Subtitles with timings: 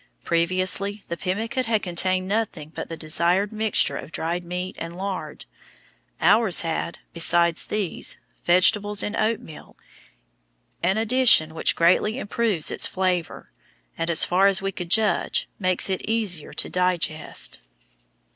[0.23, 5.45] Previously the pemmican had contained nothing but the desired mixture of dried meat and lard;
[6.19, 9.77] ours had, besides these, vegetables and oatmeal,
[10.81, 13.51] an addition which greatly improves its flavour,
[13.95, 17.59] and, as far as we could judge, makes it easier to digest.